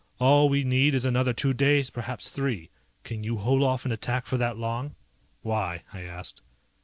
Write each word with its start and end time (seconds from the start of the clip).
All 0.17 0.49
we 0.49 0.63
need 0.63 0.95
is 0.95 1.05
another 1.05 1.31
two 1.31 1.53
days, 1.53 1.91
perhaps 1.91 2.31
three. 2.33 2.71
Can 3.03 3.23
you 3.23 3.37
hold 3.37 3.61
off 3.61 3.85
an 3.85 3.91
attack 3.91 4.25
for 4.25 4.37
that 4.37 4.57
long?" 4.57 4.95
"Why?" 5.43 5.83
I 5.93 6.01
asked. 6.01 6.41